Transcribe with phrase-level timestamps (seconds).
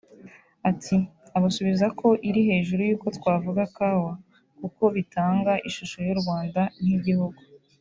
[0.69, 0.95] Ati
[1.37, 4.11] “…Abasubiza ko iri hejuru y’uko twavuga kawa
[4.59, 7.39] kuko bitanga ishusho y’u Rwanda nk’igihugu